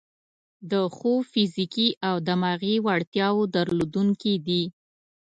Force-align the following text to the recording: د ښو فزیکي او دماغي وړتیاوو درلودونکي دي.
د 0.71 0.73
ښو 0.95 1.11
فزیکي 1.31 1.87
او 2.07 2.15
دماغي 2.27 2.75
وړتیاوو 2.87 3.49
درلودونکي 3.55 4.33
دي. 4.47 4.63